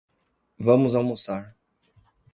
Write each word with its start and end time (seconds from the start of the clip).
Vamos 0.57 0.95
almoçar 0.95 1.55